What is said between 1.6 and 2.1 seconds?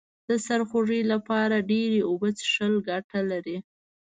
ډیرې